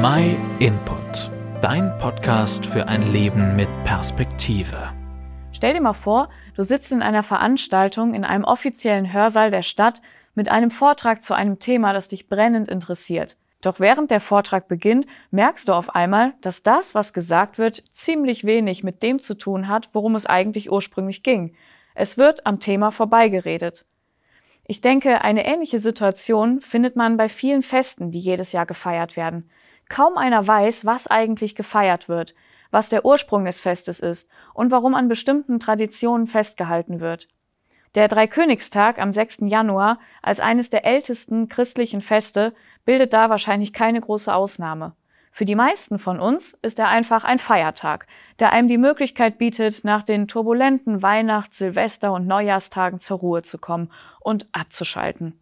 [0.00, 4.92] My Input, dein Podcast für ein Leben mit Perspektive.
[5.50, 10.00] Stell dir mal vor, du sitzt in einer Veranstaltung in einem offiziellen Hörsaal der Stadt
[10.36, 13.36] mit einem Vortrag zu einem Thema, das dich brennend interessiert.
[13.60, 18.44] Doch während der Vortrag beginnt, merkst du auf einmal, dass das, was gesagt wird, ziemlich
[18.44, 21.56] wenig mit dem zu tun hat, worum es eigentlich ursprünglich ging.
[21.96, 23.84] Es wird am Thema vorbeigeredet.
[24.64, 29.50] Ich denke, eine ähnliche Situation findet man bei vielen Festen, die jedes Jahr gefeiert werden.
[29.88, 32.34] Kaum einer weiß, was eigentlich gefeiert wird,
[32.70, 37.28] was der Ursprung des Festes ist und warum an bestimmten Traditionen festgehalten wird.
[37.94, 39.38] Der Dreikönigstag am 6.
[39.46, 42.54] Januar als eines der ältesten christlichen Feste
[42.84, 44.94] bildet da wahrscheinlich keine große Ausnahme.
[45.32, 48.06] Für die meisten von uns ist er einfach ein Feiertag,
[48.40, 53.56] der einem die Möglichkeit bietet, nach den turbulenten Weihnachts-, Silvester- und Neujahrstagen zur Ruhe zu
[53.58, 55.40] kommen und abzuschalten.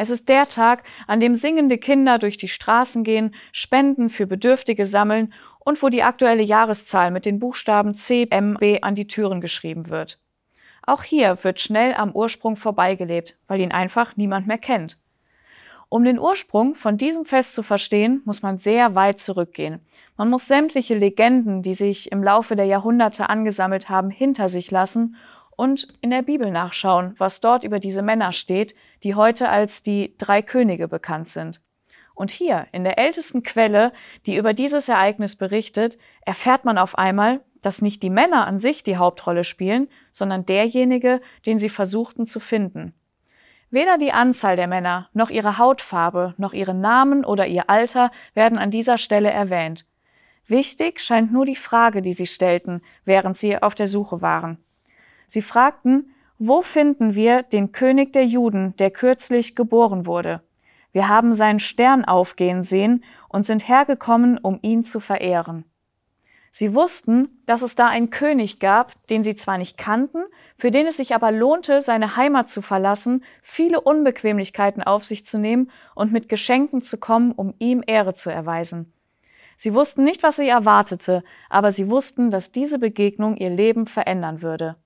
[0.00, 4.86] Es ist der Tag, an dem singende Kinder durch die Straßen gehen, Spenden für Bedürftige
[4.86, 9.40] sammeln und wo die aktuelle Jahreszahl mit den Buchstaben C, M, B an die Türen
[9.40, 10.20] geschrieben wird.
[10.86, 15.00] Auch hier wird schnell am Ursprung vorbeigelebt, weil ihn einfach niemand mehr kennt.
[15.88, 19.80] Um den Ursprung von diesem Fest zu verstehen, muss man sehr weit zurückgehen.
[20.16, 25.16] Man muss sämtliche Legenden, die sich im Laufe der Jahrhunderte angesammelt haben, hinter sich lassen
[25.58, 30.14] und in der Bibel nachschauen, was dort über diese Männer steht, die heute als die
[30.16, 31.60] drei Könige bekannt sind.
[32.14, 33.92] Und hier, in der ältesten Quelle,
[34.24, 38.84] die über dieses Ereignis berichtet, erfährt man auf einmal, dass nicht die Männer an sich
[38.84, 42.94] die Hauptrolle spielen, sondern derjenige, den sie versuchten zu finden.
[43.70, 48.58] Weder die Anzahl der Männer, noch ihre Hautfarbe, noch ihre Namen oder ihr Alter werden
[48.58, 49.86] an dieser Stelle erwähnt.
[50.46, 54.58] Wichtig scheint nur die Frage, die sie stellten, während sie auf der Suche waren.
[55.28, 60.42] Sie fragten, wo finden wir den König der Juden, der kürzlich geboren wurde?
[60.92, 65.64] Wir haben seinen Stern aufgehen sehen und sind hergekommen, um ihn zu verehren.
[66.50, 70.24] Sie wussten, dass es da einen König gab, den sie zwar nicht kannten,
[70.56, 75.38] für den es sich aber lohnte, seine Heimat zu verlassen, viele Unbequemlichkeiten auf sich zu
[75.38, 78.92] nehmen und mit Geschenken zu kommen, um ihm Ehre zu erweisen.
[79.56, 84.40] Sie wussten nicht, was sie erwartete, aber sie wussten, dass diese Begegnung ihr Leben verändern
[84.40, 84.76] würde.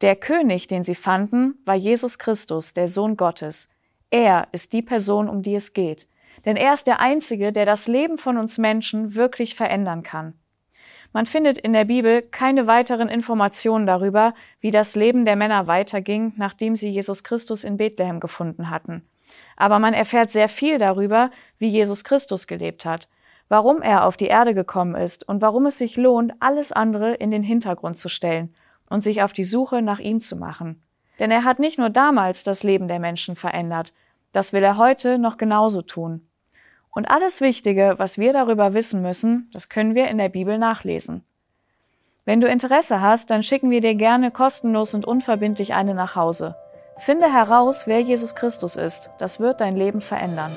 [0.00, 3.68] Der König, den sie fanden, war Jesus Christus, der Sohn Gottes.
[4.10, 6.08] Er ist die Person, um die es geht.
[6.44, 10.34] Denn er ist der Einzige, der das Leben von uns Menschen wirklich verändern kann.
[11.12, 16.32] Man findet in der Bibel keine weiteren Informationen darüber, wie das Leben der Männer weiterging,
[16.36, 19.08] nachdem sie Jesus Christus in Bethlehem gefunden hatten.
[19.56, 23.08] Aber man erfährt sehr viel darüber, wie Jesus Christus gelebt hat,
[23.48, 27.30] warum er auf die Erde gekommen ist und warum es sich lohnt, alles andere in
[27.30, 28.52] den Hintergrund zu stellen
[28.88, 30.82] und sich auf die Suche nach ihm zu machen.
[31.18, 33.92] Denn er hat nicht nur damals das Leben der Menschen verändert,
[34.32, 36.26] das will er heute noch genauso tun.
[36.90, 41.24] Und alles Wichtige, was wir darüber wissen müssen, das können wir in der Bibel nachlesen.
[42.24, 46.56] Wenn du Interesse hast, dann schicken wir dir gerne kostenlos und unverbindlich eine nach Hause.
[46.98, 49.10] Finde heraus, wer Jesus Christus ist.
[49.18, 50.56] Das wird dein Leben verändern.